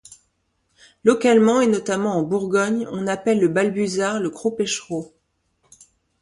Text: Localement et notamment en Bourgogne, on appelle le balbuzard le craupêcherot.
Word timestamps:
Localement 1.03 1.61
et 1.61 1.67
notamment 1.67 2.17
en 2.17 2.23
Bourgogne, 2.23 2.87
on 2.91 3.05
appelle 3.05 3.39
le 3.39 3.49
balbuzard 3.49 4.19
le 4.19 4.31
craupêcherot. 4.31 5.13